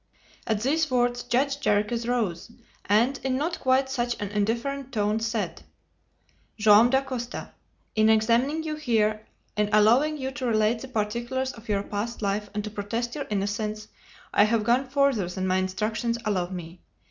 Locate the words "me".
16.49-16.81